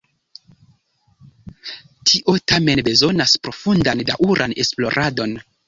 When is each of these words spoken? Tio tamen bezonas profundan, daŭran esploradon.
Tio 2.09 2.35
tamen 2.53 2.83
bezonas 2.89 3.37
profundan, 3.47 4.05
daŭran 4.11 4.59
esploradon. 4.67 5.41